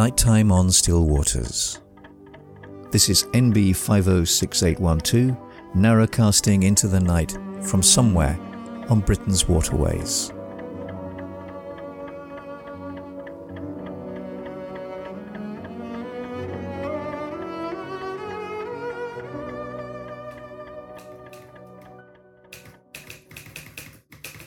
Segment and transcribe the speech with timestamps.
[0.00, 1.82] Nighttime on Still Waters.
[2.90, 5.36] This is NB 506812,
[5.76, 8.40] narrowcasting into the night from somewhere
[8.88, 10.32] on Britain's waterways.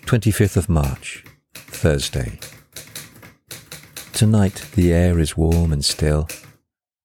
[0.07, 2.39] Twenty fifth of March, Thursday.
[4.23, 6.29] Tonight the air is warm and still,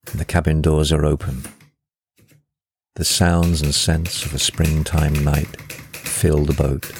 [0.09, 1.43] and the cabin doors are open.
[2.95, 5.61] The sounds and scents of a springtime night
[5.93, 6.93] fill the boat.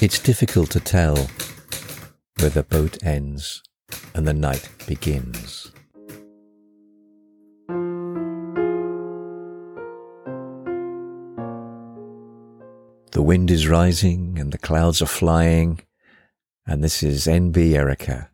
[0.00, 1.28] It's difficult to tell
[2.38, 3.62] where the boat ends
[4.14, 5.70] and the night begins.
[13.12, 15.82] The wind is rising and the clouds are flying,
[16.66, 18.29] and this is NB Erica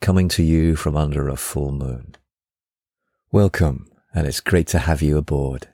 [0.00, 2.14] coming to you from under a full moon.
[3.32, 5.68] Welcome, and it's great to have you aboard.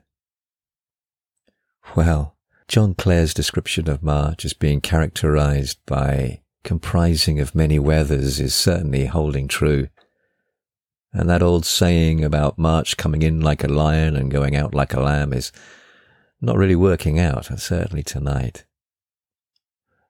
[1.95, 2.35] Well,
[2.67, 9.05] John Clare's description of March as being characterized by comprising of many weathers is certainly
[9.05, 9.87] holding true.
[11.13, 14.93] And that old saying about March coming in like a lion and going out like
[14.93, 15.51] a lamb is
[16.41, 18.65] not really working out, certainly tonight.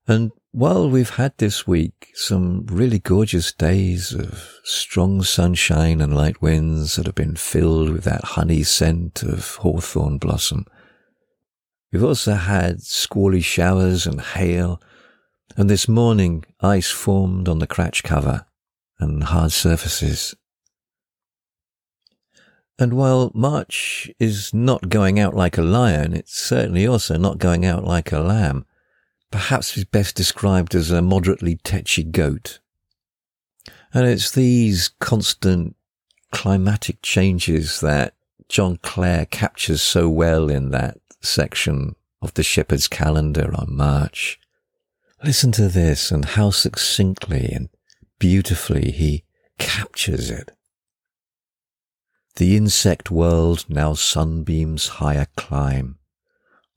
[0.07, 6.41] And while we've had this week some really gorgeous days of strong sunshine and light
[6.41, 10.65] winds that have been filled with that honey scent of hawthorn blossom,
[11.91, 14.81] we've also had squally showers and hail,
[15.57, 18.45] and this morning ice formed on the cratch cover
[18.97, 20.35] and hard surfaces.
[22.79, 27.65] And while March is not going out like a lion, it's certainly also not going
[27.65, 28.65] out like a lamb
[29.35, 32.59] perhaps is best described as a moderately tetchy goat.
[33.93, 35.75] And it's these constant
[36.31, 38.13] climatic changes that
[38.47, 44.39] John Clare captures so well in that section of the shepherd's calendar on March.
[45.21, 47.67] Listen to this and how succinctly and
[48.19, 49.25] beautifully he
[49.59, 50.51] captures it.
[52.37, 55.97] The insect world now sunbeams higher climb,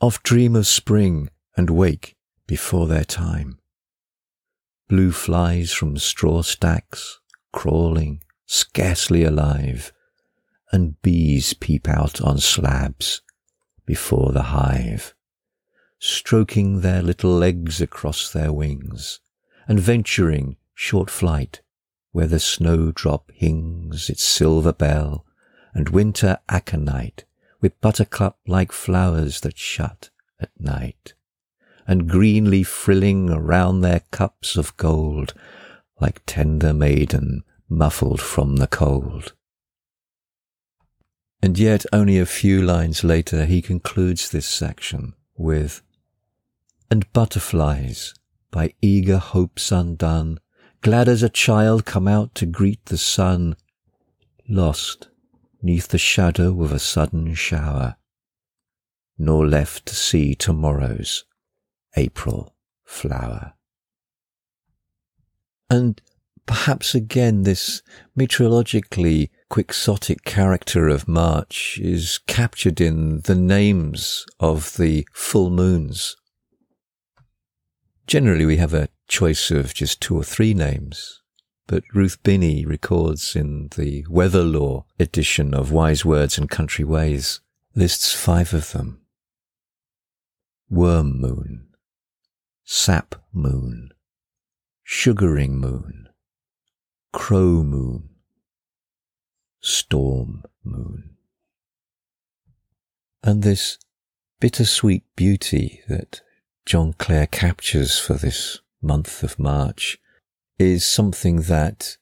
[0.00, 2.16] oft dream of spring and wake
[2.48, 3.60] before their time.
[4.88, 7.20] Blue flies from straw stacks,
[7.52, 9.92] crawling, scarcely alive,
[10.72, 13.20] and bees peep out on slabs
[13.86, 15.14] before the hive,
[15.98, 19.20] stroking their little legs across their wings,
[19.68, 21.60] and venturing short flight
[22.12, 25.26] where the snowdrop hings its silver bell,
[25.74, 27.24] and winter aconite
[27.60, 30.08] with buttercup like flowers that shut
[30.40, 31.12] at night
[31.88, 35.32] and greenly frilling around their cups of gold,
[35.98, 39.32] like tender maiden muffled from the cold.
[41.40, 45.80] And yet only a few lines later he concludes this section with,
[46.90, 48.12] And butterflies,
[48.50, 50.40] by eager hopes undone,
[50.82, 53.56] glad as a child come out to greet the sun,
[54.46, 55.08] lost
[55.62, 57.96] neath the shadow of a sudden shower,
[59.16, 61.24] nor left to see tomorrow's
[61.98, 62.54] April
[62.84, 63.54] flower.
[65.68, 66.00] And
[66.46, 67.82] perhaps again this
[68.16, 76.16] meteorologically quixotic character of March is captured in the names of the full moons.
[78.06, 81.20] Generally we have a choice of just two or three names,
[81.66, 87.40] but Ruth Binney records in the Weather Lore edition of Wise Words and Country Ways
[87.74, 89.02] lists five of them.
[90.70, 91.67] Worm Moon,
[92.70, 93.88] sap moon,
[94.84, 96.06] sugaring moon,
[97.14, 98.10] crow moon,
[99.58, 101.16] storm moon.
[103.22, 103.78] And this
[104.38, 106.20] bittersweet beauty that
[106.66, 109.96] John Clare captures for this month of March
[110.58, 111.96] is something that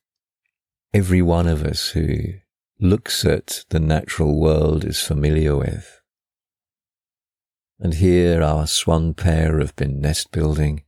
[0.93, 2.41] every one of us who
[2.81, 6.01] looks at the natural world is familiar with.
[7.79, 10.85] And here our swan pair have been nest building,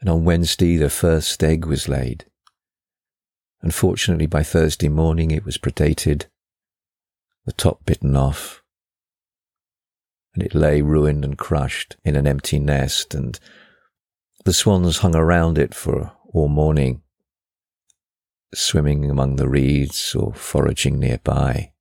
[0.00, 2.26] and on Wednesday the first egg was laid.
[3.62, 6.26] Unfortunately, by Thursday morning it was predated,
[7.46, 8.62] the top bitten off,
[10.34, 13.40] and it lay ruined and crushed in an empty nest, and
[14.44, 17.00] the swans hung around it for all morning,
[18.54, 21.72] swimming among the reeds or foraging nearby,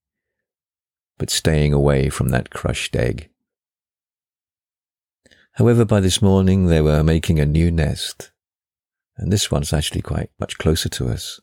[1.17, 3.29] but staying away from that crushed egg.
[5.55, 8.31] However, by this morning they were making a new nest,
[9.17, 11.39] and this one's actually quite much closer to us.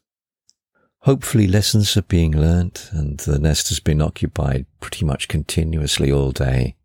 [1.00, 6.30] Hopefully lessons are being learnt and the nest has been occupied pretty much continuously all
[6.30, 6.76] day.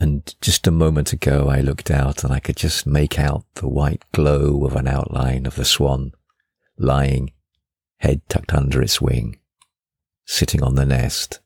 [0.00, 3.68] And just a moment ago, I looked out and I could just make out the
[3.68, 6.12] white glow of an outline of the swan
[6.76, 7.32] lying,
[7.98, 9.38] head tucked under its wing,
[10.24, 11.38] sitting on the nest.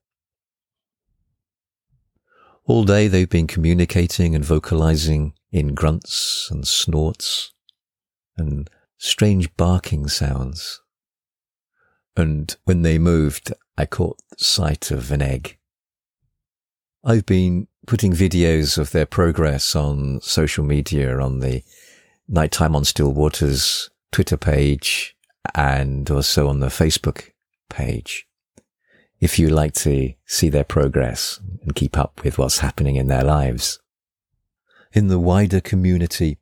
[2.68, 7.54] All day they've been communicating and vocalizing in grunts and snorts
[8.36, 8.68] and
[8.98, 10.82] strange barking sounds.
[12.14, 15.56] And when they moved, I caught sight of an egg.
[17.02, 21.62] I've been putting videos of their progress on social media on the
[22.28, 25.16] Nighttime on Still Waters Twitter page
[25.54, 27.30] and also on the Facebook
[27.70, 28.27] page.
[29.20, 33.24] If you like to see their progress and keep up with what's happening in their
[33.24, 33.80] lives.
[34.92, 36.38] In the wider community,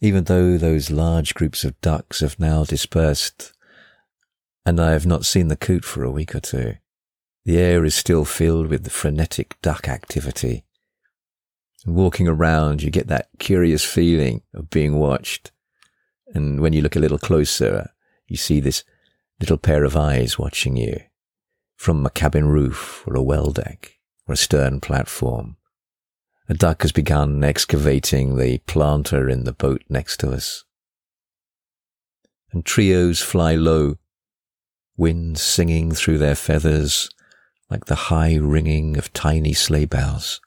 [0.00, 3.52] even though those large groups of ducks have now dispersed
[4.66, 6.74] and I have not seen the coot for a week or two,
[7.44, 10.64] the air is still filled with the frenetic duck activity
[11.86, 15.50] walking around, you get that curious feeling of being watched.
[16.34, 17.90] And when you look a little closer,
[18.26, 18.84] you see this
[19.40, 21.00] little pair of eyes watching you
[21.78, 23.96] from a cabin roof or a well deck
[24.26, 25.56] or a stern platform.
[26.50, 30.64] A duck has begun excavating the planter in the boat next to us.
[32.52, 33.96] And trios fly low,
[34.98, 37.08] wind singing through their feathers
[37.70, 40.42] like the high ringing of tiny sleigh bells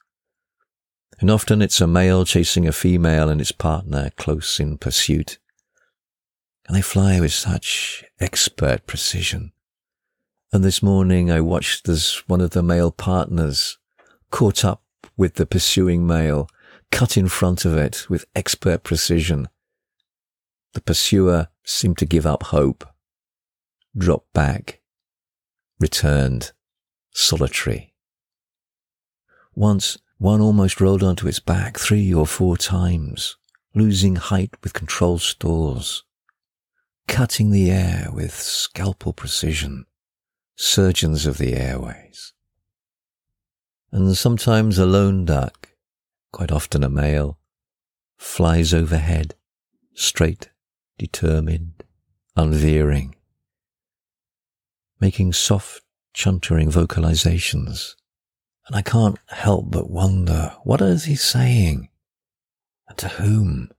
[1.22, 5.38] and often it's a male chasing a female and its partner close in pursuit.
[6.66, 9.51] And they fly with such expert precision.
[10.54, 13.78] And this morning I watched as one of the male partners
[14.30, 14.82] caught up
[15.16, 16.46] with the pursuing male,
[16.90, 19.48] cut in front of it with expert precision.
[20.74, 22.86] The pursuer seemed to give up hope,
[23.96, 24.82] dropped back,
[25.80, 26.52] returned,
[27.12, 27.94] solitary.
[29.54, 33.38] Once one almost rolled onto its back three or four times,
[33.74, 36.04] losing height with controlled stalls,
[37.08, 39.86] cutting the air with scalpel precision,
[40.62, 42.32] surgeons of the airways.
[43.90, 45.70] And sometimes a lone duck,
[46.32, 47.38] quite often a male,
[48.16, 49.34] flies overhead,
[49.94, 50.50] straight,
[50.98, 51.84] determined,
[52.36, 53.14] unveering,
[55.00, 55.82] making soft,
[56.14, 57.94] chuntering vocalizations
[58.66, 61.88] and I can't help but wonder, what is he saying?
[62.88, 63.70] And to whom?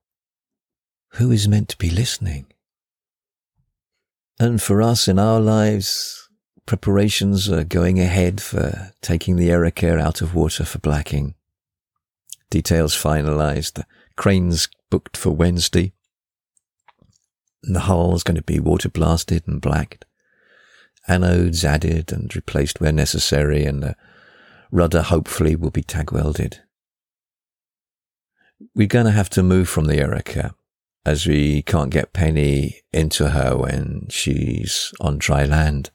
[1.14, 2.48] Who is meant to be listening?
[4.40, 6.23] And for us in our lives,
[6.66, 11.36] preparations are going ahead for taking the Erica out of water for blacking.
[12.50, 13.84] Details finalized.
[14.16, 15.94] Crane's booked for Wednesday.
[17.64, 20.06] And the hull is going to be water blasted and blacked.
[21.10, 23.96] Anodes added and replaced where necessary and the
[24.72, 26.62] rudder hopefully will be tag welded.
[28.74, 30.56] We're going to have to move from the Erica
[31.06, 35.92] as we can't get Penny into her when she's on dry land.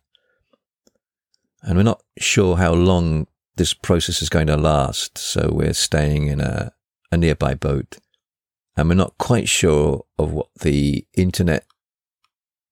[1.63, 6.29] And we're not sure how long this process is going to last, so we're staying
[6.29, 6.73] in a,
[7.11, 7.99] a nearby boat.
[8.77, 11.67] And we're not quite sure of what the internet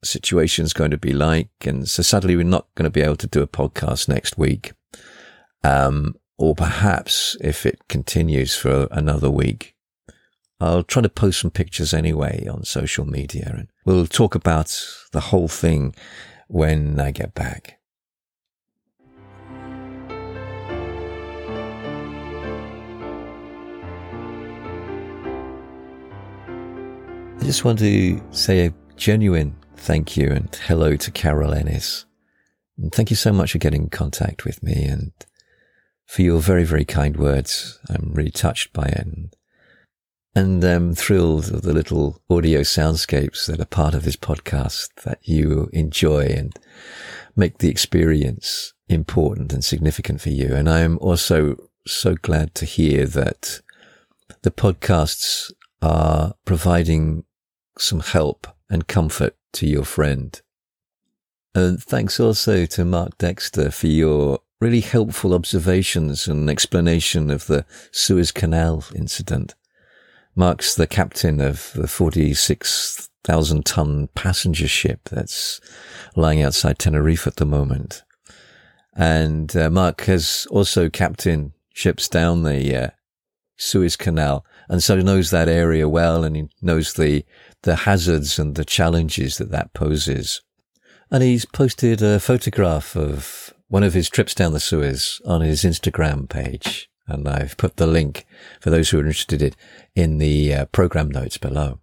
[0.05, 1.50] situation is going to be like.
[1.64, 4.73] And so sadly, we're not going to be able to do a podcast next week.
[5.64, 9.75] Um, or perhaps if it continues for another week,
[10.61, 14.81] I'll try to post some pictures anyway on social media and we'll talk about
[15.12, 15.95] the whole thing
[16.49, 17.78] when I get back.
[27.47, 32.05] Just want to say a genuine thank you and hello to Carol Ennis.
[32.76, 35.12] And thank you so much for getting in contact with me and
[36.07, 37.79] for your very, very kind words.
[37.88, 39.07] I'm really touched by it.
[39.07, 39.37] And,
[40.35, 45.21] and I'm thrilled of the little audio soundscapes that are part of this podcast that
[45.23, 46.53] you enjoy and
[47.37, 50.53] make the experience important and significant for you.
[50.53, 53.61] And I'm also so glad to hear that
[54.43, 57.23] the podcasts are providing
[57.78, 60.40] some help and comfort to your friend.
[61.54, 67.64] And thanks also to Mark Dexter for your really helpful observations and explanation of the
[67.92, 69.54] Suez Canal incident.
[70.35, 75.61] Mark's the captain of the 46,000 ton passenger ship that's
[76.14, 78.02] lying outside Tenerife at the moment.
[78.95, 82.90] And uh, Mark has also captained ships down the uh,
[83.57, 87.25] Suez Canal and so knows that area well and he knows the,
[87.63, 90.43] the hazards and the challenges that that poses.
[91.11, 95.63] And he's posted a photograph of one of his trips down the Suez on his
[95.65, 96.89] Instagram page.
[97.07, 98.27] And I've put the link
[98.61, 99.53] for those who are interested in,
[99.95, 101.79] in the uh, program notes below.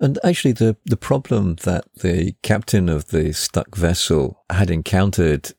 [0.00, 5.52] And actually, the, the problem that the captain of the stuck vessel had encountered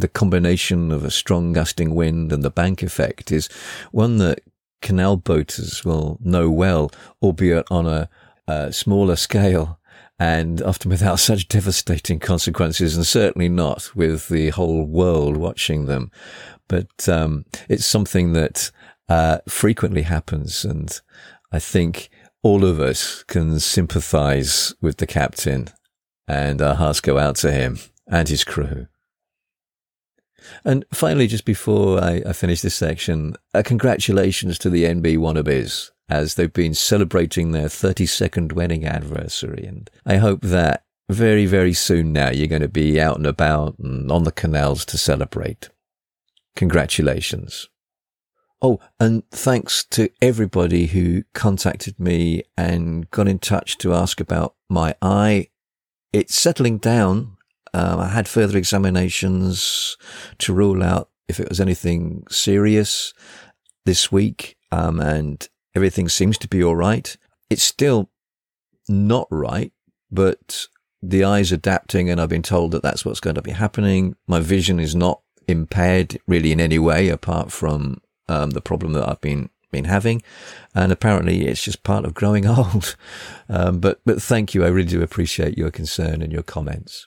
[0.00, 3.48] the combination of a strong gusting wind and the bank effect is
[3.92, 4.40] one that
[4.82, 6.90] canal boaters will know well,
[7.22, 8.08] albeit on a,
[8.46, 9.78] a smaller scale
[10.18, 16.10] and often without such devastating consequences, and certainly not with the whole world watching them.
[16.68, 18.70] But um, it's something that
[19.08, 21.00] uh, frequently happens, and
[21.50, 22.10] I think
[22.42, 25.68] all of us can sympathize with the captain,
[26.28, 28.86] and our hearts go out to him and his crew.
[30.64, 35.90] And finally, just before I, I finish this section, uh, congratulations to the NB wannabes
[36.08, 39.64] as they've been celebrating their 32nd wedding anniversary.
[39.66, 43.78] And I hope that very, very soon now you're going to be out and about
[43.78, 45.68] and on the canals to celebrate.
[46.56, 47.68] Congratulations.
[48.62, 54.54] Oh, and thanks to everybody who contacted me and got in touch to ask about
[54.68, 55.48] my eye.
[56.12, 57.38] It's settling down
[57.74, 59.96] um, I had further examinations
[60.38, 63.14] to rule out if it was anything serious
[63.84, 67.16] this week, um, and everything seems to be all right.
[67.48, 68.10] It's still
[68.88, 69.72] not right,
[70.10, 70.66] but
[71.02, 74.16] the eye's adapting, and I've been told that that's what's going to be happening.
[74.26, 79.08] My vision is not impaired really in any way, apart from um, the problem that
[79.08, 80.20] I've been been having,
[80.74, 82.96] and apparently it's just part of growing old.
[83.48, 87.06] Um, but but thank you, I really do appreciate your concern and your comments.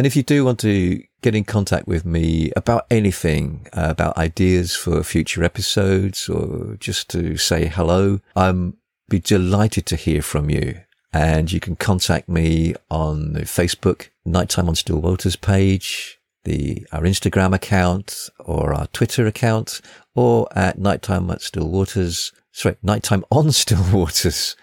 [0.00, 4.16] And if you do want to get in contact with me about anything, uh, about
[4.16, 8.78] ideas for future episodes or just to say hello, I'm
[9.10, 10.80] be delighted to hear from you.
[11.12, 17.02] And you can contact me on the Facebook Nighttime on Still Waters page, the, our
[17.02, 19.82] Instagram account or our Twitter account
[20.14, 24.56] or at Nighttime at Still Waters, sorry, Nighttime on Still Waters,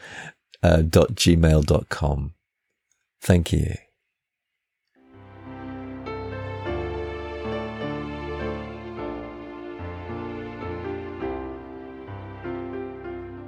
[0.63, 2.33] uh, dot gmail.com.
[3.21, 3.75] Thank you.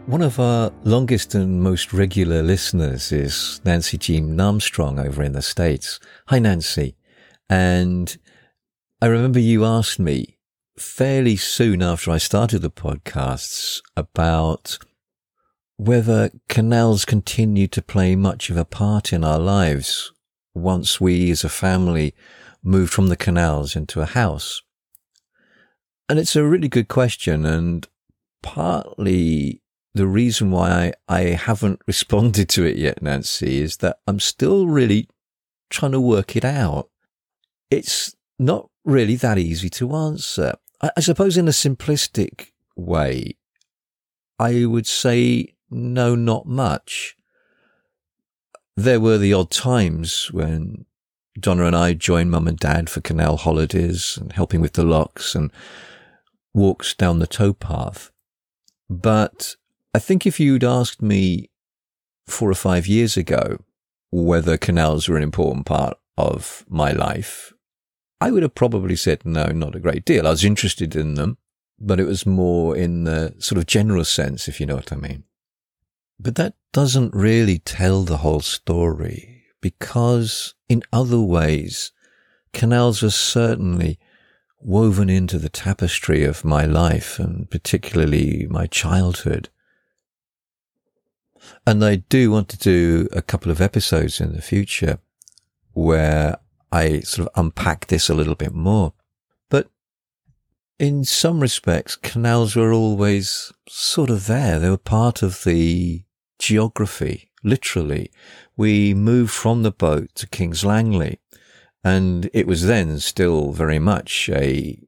[0.10, 5.44] One of our longest and most regular listeners is Nancy Jean Armstrong over in the
[5.44, 6.00] States.
[6.30, 6.96] Hi, Nancy.
[7.48, 8.18] And
[9.04, 10.40] I remember you asked me
[10.80, 14.80] fairly soon after I started the podcasts about
[15.78, 20.12] whether canals continue to play much of a part in our lives
[20.56, 22.16] once we as a family
[22.64, 24.64] moved from the canals into a house.
[26.10, 27.46] And it's a really good question.
[27.46, 27.88] And
[28.42, 29.62] partly
[30.00, 34.66] the reason why I, I haven't responded to it yet, Nancy, is that I'm still
[34.68, 35.10] really
[35.70, 36.90] trying to work it out.
[37.70, 40.54] It's not really that easy to answer.
[40.82, 43.36] I, I suppose in a simplistic way,
[44.40, 47.18] I would say no, not much.
[48.78, 50.86] There were the odd times when
[51.38, 55.36] Donna and I joined mum and dad for canal holidays and helping with the locks
[55.36, 55.52] and
[56.54, 58.12] walks down the towpath.
[58.90, 59.58] But
[59.94, 61.50] I think if you'd asked me
[62.28, 63.60] four or five years ago
[64.12, 67.54] whether canals were an important part of my life,
[68.22, 70.28] I would have probably said no, not a great deal.
[70.28, 71.38] I was interested in them,
[71.80, 74.98] but it was more in the sort of general sense, if you know what I
[74.98, 75.24] mean.
[76.20, 81.92] But that doesn't really tell the whole story because in other ways,
[82.54, 83.98] canals are certainly
[84.60, 89.50] woven into the tapestry of my life and particularly my childhood.
[91.66, 95.00] And I do want to do a couple of episodes in the future
[95.74, 96.38] where
[96.72, 98.94] I sort of unpack this a little bit more.
[99.50, 99.70] But
[100.78, 104.60] in some respects, canals were always sort of there.
[104.60, 106.04] They were part of the
[106.38, 108.12] geography, literally.
[108.56, 111.20] We moved from the boat to King's Langley
[111.84, 114.80] and it was then still very much a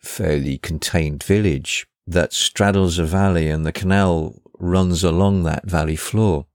[0.00, 6.46] fairly contained village that straddles a valley and the canal runs along that valley floor.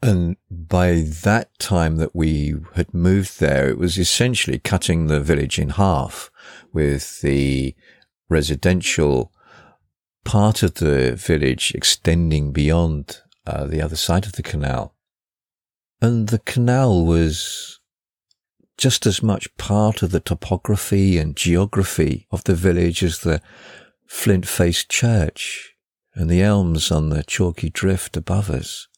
[0.00, 5.58] And by that time that we had moved there, it was essentially cutting the village
[5.58, 6.30] in half
[6.72, 7.74] with the
[8.28, 9.32] residential
[10.24, 14.94] part of the village extending beyond uh, the other side of the canal.
[16.00, 17.80] And the canal was
[18.76, 23.42] just as much part of the topography and geography of the village as the
[24.06, 25.74] flint faced church
[26.18, 28.88] and the elms on the chalky drift above us.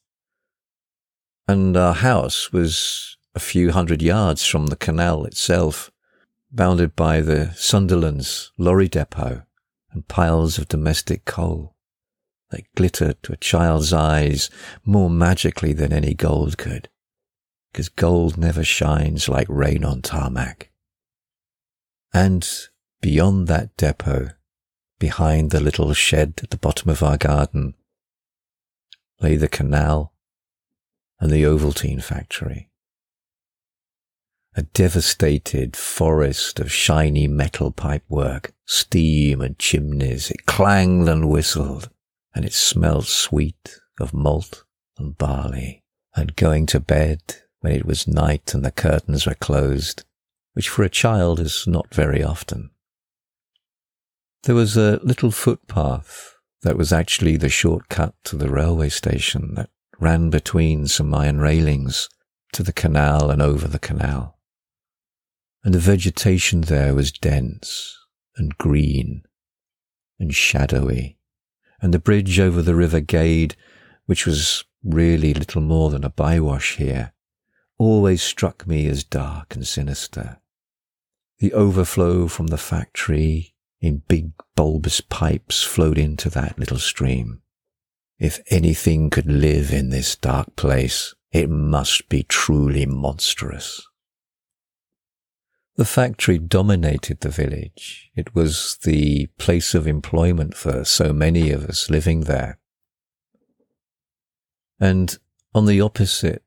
[1.47, 5.91] And our house was a few hundred yards from the canal itself,
[6.51, 9.43] bounded by the Sunderland's lorry depot
[9.93, 11.77] and piles of domestic coal
[12.49, 14.49] that glittered to a child's eyes
[14.83, 16.89] more magically than any gold could,
[17.71, 20.71] because gold never shines like rain on tarmac.
[22.15, 22.49] And
[23.03, 24.31] beyond that depot,
[25.01, 27.75] behind the little shed at the bottom of our garden,
[29.21, 30.13] lay the canal
[31.19, 32.69] and the Ovaltine factory.
[34.55, 40.31] A devastated forest of shiny metal pipework, steam and chimneys.
[40.31, 41.89] It clanged and whistled
[42.35, 44.65] and it smelled sweet of malt
[44.99, 45.83] and barley,
[46.15, 47.21] and going to bed
[47.61, 50.05] when it was night and the curtains were closed,
[50.55, 52.71] which for a child is not very often.
[54.45, 59.71] There was a little footpath that was actually the shortcut to the railway station that
[59.99, 62.09] ran between some iron railings
[62.53, 64.39] to the canal and over the canal.
[65.63, 67.97] And the vegetation there was dense
[68.37, 69.25] and green
[70.19, 71.19] and shadowy
[71.83, 73.57] and the bridge over the River Gade,
[74.07, 77.13] which was really little more than a bywash here,
[77.79, 80.39] always struck me as dark and sinister.
[81.39, 83.50] The overflow from the factory
[83.81, 87.43] in big bulbous pipes flowed into that little stream.
[88.19, 93.87] If anything could live in this dark place, it must be truly monstrous.
[95.77, 98.11] The factory dominated the village.
[98.15, 102.59] It was the place of employment for so many of us living there.
[104.79, 105.17] And
[105.55, 106.43] on the opposite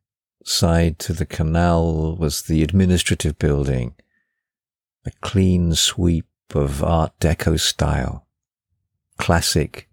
[0.46, 3.96] side to the canal was the administrative building,
[5.06, 8.28] a clean sweep of Art Deco style,
[9.18, 9.90] classic,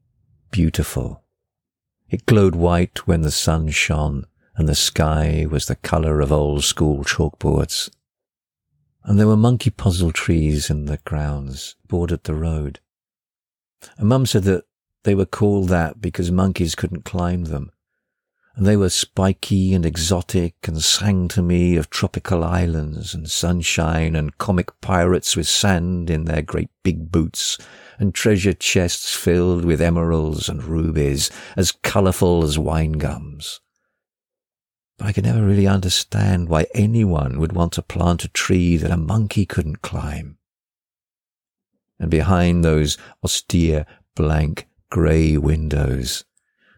[0.50, 1.22] beautiful.
[2.08, 6.64] It glowed white when the sun shone and the sky was the color of old
[6.64, 7.90] school chalkboards
[9.04, 12.80] and there were monkey puzzle trees in the grounds, bordered the road.
[13.96, 14.64] And Mum said that
[15.04, 17.70] they were called that because monkeys couldn't climb them.
[18.56, 24.36] They were spiky and exotic and sang to me of tropical islands and sunshine and
[24.38, 27.58] comic pirates with sand in their great big boots
[27.98, 33.60] and treasure chests filled with emeralds and rubies as colourful as wine gums.
[34.98, 38.90] But I could never really understand why anyone would want to plant a tree that
[38.90, 40.38] a monkey couldn't climb.
[41.98, 43.86] And behind those austere,
[44.16, 46.24] blank, grey windows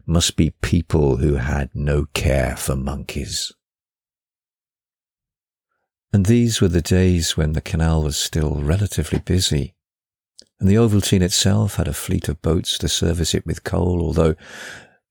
[0.07, 3.53] must be people who had no care for monkeys.
[6.13, 9.75] And these were the days when the canal was still relatively busy,
[10.61, 14.37] and the Ovaltine itself had a fleet of boats to service it with coal, although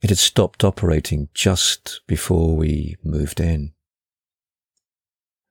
[0.01, 3.73] it had stopped operating just before we moved in.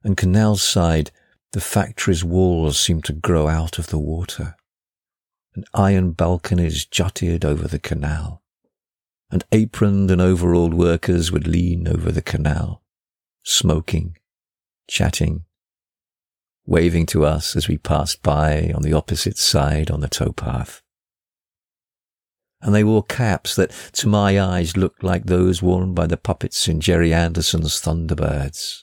[0.03, 1.11] And canal side,
[1.53, 4.57] the factory's walls seemed to grow out of the water,
[5.55, 8.43] and iron balconies jutted over the canal,
[9.31, 12.83] and aproned and overalled workers would lean over the canal,
[13.43, 14.17] smoking,
[14.89, 15.45] chatting,
[16.67, 20.83] waving to us as we passed by on the opposite side on the towpath
[22.63, 26.69] and they wore caps that, to my eyes, looked like those worn by the puppets
[26.69, 28.83] in Gerry Anderson's Thunderbirds.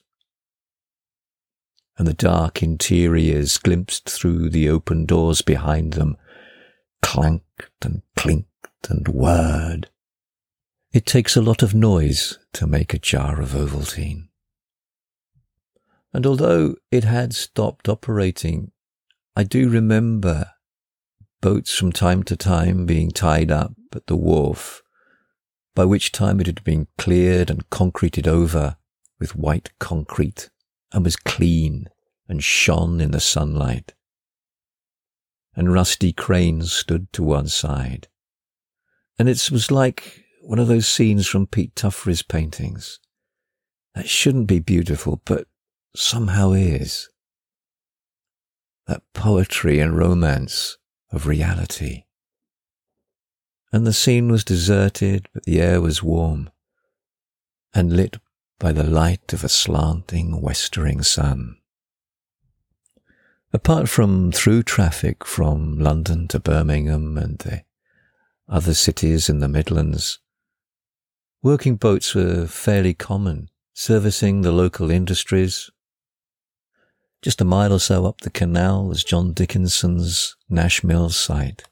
[1.98, 6.18] And the dark interiors glimpsed through the open doors behind them,
[7.02, 9.90] clanked and clinked and whirred.
[10.94, 14.30] It takes a lot of noise to make a jar of Ovaltine.
[16.14, 18.72] And although it had stopped operating,
[19.36, 20.52] I do remember
[21.42, 24.82] boats from time to time being tied up at the wharf,
[25.76, 28.78] by which time it had been cleared and concreted over
[29.20, 30.50] with white concrete
[30.94, 31.90] and was clean
[32.30, 33.94] and shone in the sunlight.
[35.56, 38.08] And rusty cranes stood to one side.
[39.20, 43.02] And it was like one of those scenes from Pete Tuffrey's paintings.
[43.94, 45.46] That shouldn't be beautiful, but
[45.94, 47.10] somehow is.
[48.86, 50.78] That poetry and romance
[51.12, 52.06] of reality.
[53.74, 56.50] And the scene was deserted, but the air was warm
[57.74, 58.16] and lit
[58.58, 61.58] by the light of a slanting westering sun.
[63.52, 67.64] Apart from through traffic from London to Birmingham and the
[68.48, 70.20] other cities in the Midlands,
[71.48, 75.72] working boats were fairly common, servicing the local industries
[77.22, 81.64] just a mile or so up the canal was John Dickinson's Nash Mill site,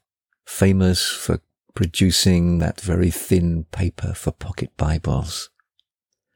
[0.44, 1.40] famous for
[1.74, 5.50] producing that very thin paper for pocket Bibles.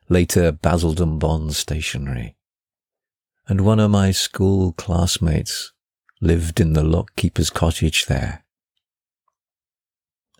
[0.09, 2.35] later Basildon Bond Stationery.
[3.47, 5.73] And one of my school classmates
[6.21, 8.45] lived in the lockkeeper's cottage there.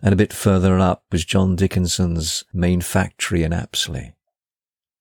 [0.01, 4.15] And a bit further up was John Dickinson's main factory in Apsley,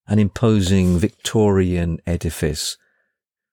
[0.06, 2.76] an imposing Victorian edifice,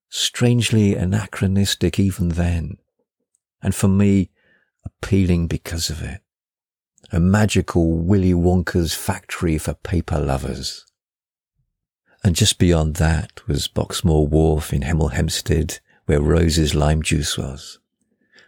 [0.09, 2.77] strangely anachronistic even then,
[3.61, 4.29] and for me,
[4.85, 6.21] appealing because of it.
[7.11, 10.85] A magical Willy Wonka's factory for paper lovers.
[12.23, 17.79] And just beyond that was Boxmoor Wharf in Hemel Hempstead, where Rose's lime juice was.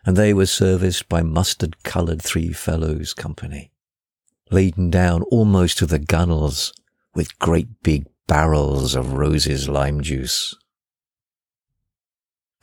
[0.05, 3.71] And they were serviced by mustard coloured Three Fellows Company,
[4.51, 6.73] laden down almost to the gunnels
[7.13, 10.55] with great big barrels of Rose's lime juice.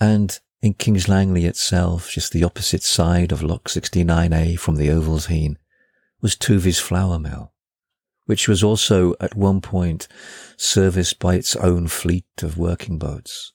[0.01, 5.57] And in King's Langley itself, just the opposite side of Lock 69A from the Ovaltine,
[6.21, 7.53] was Toovey's Flour Mill,
[8.25, 10.09] which was also at one point
[10.57, 13.53] serviced by its own fleet of working boats.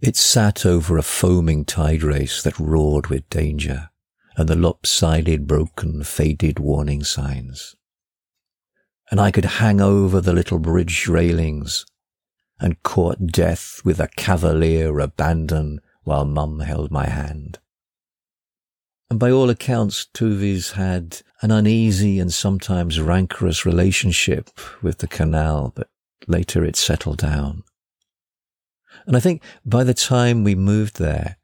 [0.00, 3.88] It sat over a foaming tide race that roared with danger
[4.36, 7.74] and the lopsided, broken, faded warning signs.
[9.10, 11.86] And I could hang over the little bridge railings
[12.60, 17.58] and court death with a cavalier abandon while Mum held my hand.
[19.08, 24.50] And by all accounts, Toovey's had an uneasy and sometimes rancorous relationship
[24.82, 25.88] with the canal, but
[26.26, 27.62] later it settled down.
[29.06, 31.36] And I think by the time we moved there,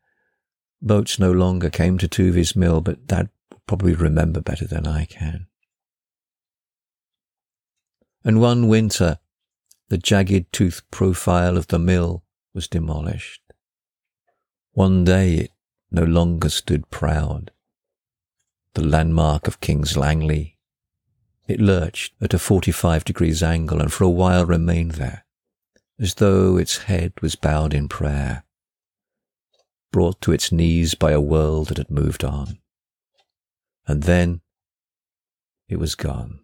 [0.81, 3.31] boats no longer came to Toovey's Mill, but Dad
[3.66, 5.46] probably remember better than I can.
[8.25, 9.18] And one winter,
[9.88, 13.42] the jagged tooth profile of the mill was demolished.
[14.72, 15.51] One day it
[15.90, 17.51] no longer stood proud.
[18.75, 20.57] The landmark of King's Langley.
[21.46, 25.22] It lurched at a 45 degrees angle and for a while remained there,
[26.03, 28.43] as though its head was bowed in prayer,
[29.93, 32.59] brought to its knees by a world that had moved on.
[33.87, 34.41] And then
[35.69, 36.41] it was gone.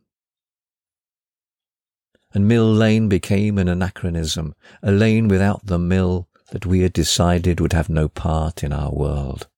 [2.32, 7.58] And Mill Lane became an anachronism, a lane without the mill that we had decided
[7.58, 9.48] would have no part in our world.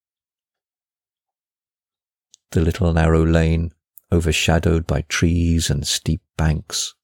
[2.52, 3.72] The little narrow lane,
[4.10, 6.94] overshadowed by trees and steep banks,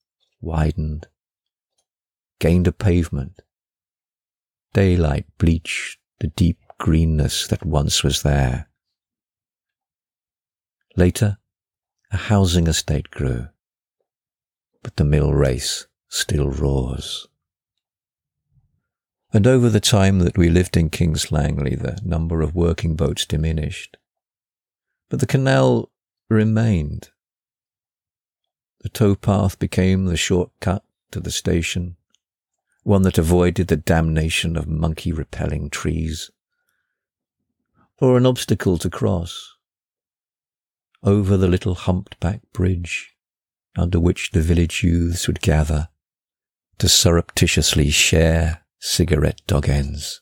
[0.41, 1.09] widened,
[2.39, 3.41] gained a pavement.
[4.73, 8.69] Daylight bleached the deep greenness that once was there.
[10.97, 11.39] Later,
[12.11, 13.49] a housing estate grew,
[14.83, 17.27] but the mill race still roars.
[19.33, 23.27] And over the time that we lived in King's Langley, the number of working boats
[23.27, 23.97] diminished.
[25.11, 25.91] But the canal
[26.31, 27.11] remained.
[28.81, 31.97] The towpath became the short cut to the station,
[32.87, 36.31] one that avoided the damnation of monkey repelling trees,
[37.99, 39.57] or an obstacle to cross.
[41.03, 43.13] Over the little humped back bridge
[43.77, 45.89] under which the village youths would gather
[46.79, 50.21] to surreptitiously share cigarette dog ends,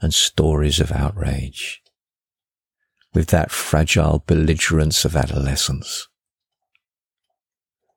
[0.00, 1.84] and stories of outrage.
[3.14, 6.08] With that fragile belligerence of adolescence.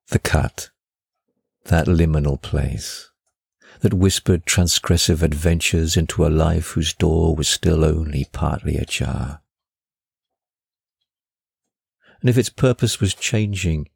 [0.09, 0.69] The cut,
[1.63, 3.09] that liminal place,
[3.81, 9.41] that whispered transgressive adventures into a life whose door was still only partly ajar.
[12.21, 13.89] And if its purpose was changing,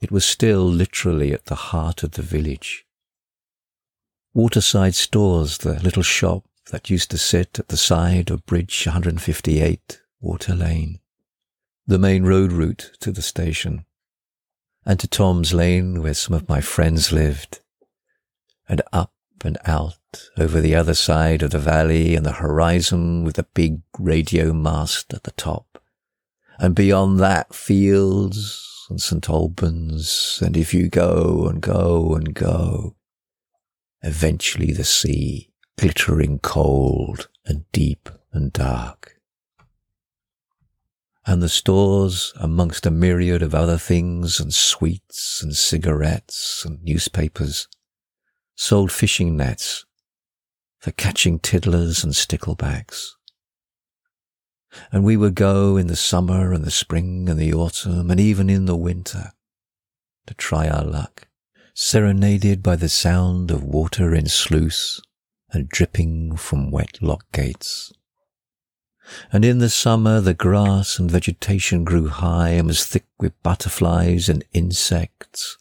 [0.00, 2.86] it was still literally at the heart of the village,
[4.32, 10.00] Waterside Stores, the little shop that used to sit at the side of Bridge 158,
[10.20, 11.00] Water Lane,
[11.86, 13.84] the main road route to the station,
[14.86, 17.60] and to Tom's Lane where some of my friends lived,
[18.70, 19.12] and up
[19.44, 19.96] and out
[20.38, 25.12] over the other side of the valley and the horizon with the big radio mast
[25.12, 25.82] at the top,
[26.58, 29.28] and beyond that fields and St.
[29.28, 32.94] Albans, and if you go and go and go,
[34.02, 39.16] eventually the sea, glittering cold and deep and dark.
[41.26, 47.68] And the stores, amongst a myriad of other things and sweets and cigarettes and newspapers,
[48.60, 49.86] sold fishing nets
[50.80, 53.06] for catching tiddlers and sticklebacks.
[54.92, 58.50] And we would go in the summer and the spring and the autumn and even
[58.50, 59.32] in the winter
[60.26, 61.26] to try our luck
[61.72, 65.00] serenaded by the sound of water in sluice
[65.50, 67.94] and dripping from wet lock gates.
[69.32, 74.28] And in the summer the grass and vegetation grew high and was thick with butterflies
[74.28, 75.56] and insects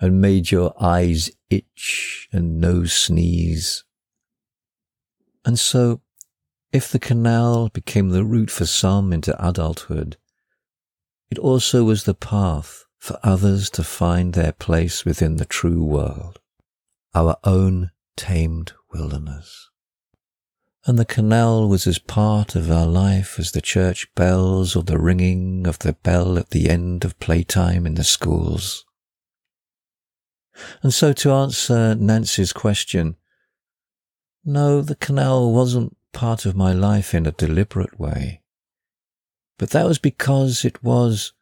[0.00, 3.84] and made your eyes itch and nose sneeze.
[5.44, 6.00] And so,
[6.72, 10.16] if the canal became the route for some into adulthood,
[11.30, 16.38] it also was the path for others to find their place within the true world,
[17.14, 19.70] our own tamed wilderness.
[20.86, 24.98] And the canal was as part of our life as the church bells or the
[24.98, 28.84] ringing of the bell at the end of playtime in the schools.
[30.82, 33.16] And so to answer Nancy's question,
[34.44, 38.42] no, the canal wasn't part of my life in a deliberate way.
[39.58, 41.32] But that was because it was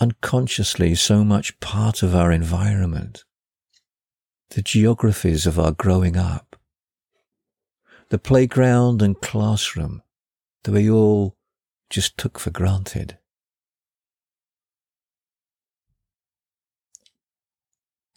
[0.00, 3.24] unconsciously so much part of our environment,
[4.50, 6.56] the geographies of our growing up,
[8.10, 10.02] the playground and classroom
[10.64, 11.36] that we all
[11.88, 13.18] just took for granted.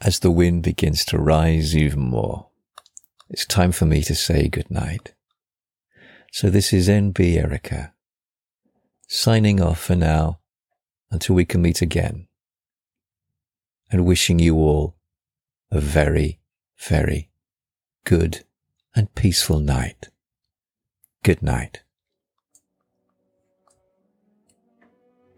[0.05, 2.49] As the wind begins to rise even more,
[3.27, 5.15] it's time for me to say goodnight.
[6.31, 7.91] So this is NB Erica,
[9.07, 10.41] signing off for now
[11.09, 12.27] until we can meet again,
[13.91, 14.95] and wishing you all
[15.71, 16.39] a very,
[16.77, 17.31] very
[18.03, 18.45] good
[18.95, 20.09] and peaceful night.
[21.23, 21.81] Good night.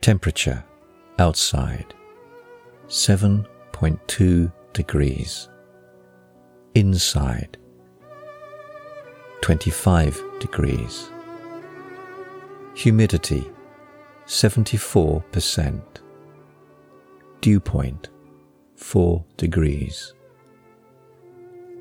[0.01, 0.65] Temperature
[1.17, 1.93] outside
[2.89, 5.49] 7.2 degrees.
[6.75, 7.57] Inside
[9.41, 11.09] 25 degrees.
[12.75, 13.43] Humidity
[14.27, 15.81] 74%.
[17.41, 18.09] Dew point
[18.75, 20.13] 4 degrees.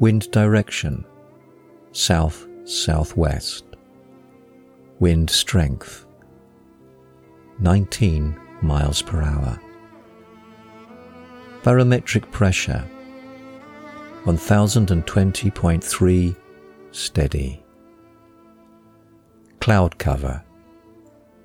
[0.00, 1.04] Wind direction
[1.92, 3.64] south southwest.
[5.00, 6.06] Wind strength
[7.59, 9.61] 19 miles per hour.
[11.66, 12.85] Barometric pressure
[14.24, 16.37] 1020.3
[16.92, 17.62] steady.
[19.59, 20.44] Cloud cover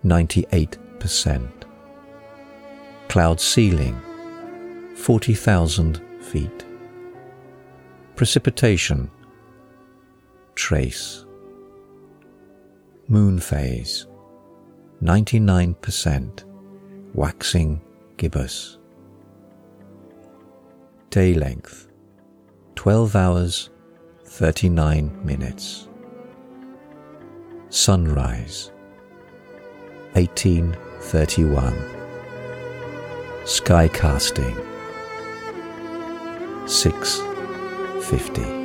[0.06, 1.50] 98%.
[3.08, 4.00] Cloud ceiling
[4.96, 6.66] 40,000 feet.
[8.16, 9.10] Precipitation
[10.54, 11.26] trace.
[13.08, 14.06] Moon phase
[15.02, 16.44] 99%
[17.16, 17.82] waxing
[18.18, 18.78] gibbous.
[21.12, 21.88] Day length
[22.76, 23.70] 12 hours
[24.24, 25.90] 39 minutes.
[27.68, 28.72] Sunrise
[30.14, 31.76] 1831.
[33.44, 34.56] Sky casting
[36.66, 38.61] 650.